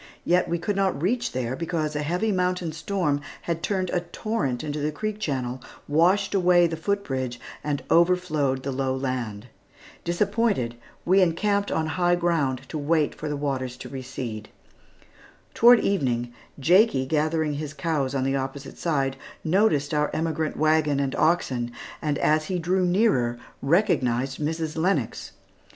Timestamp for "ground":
12.15-12.67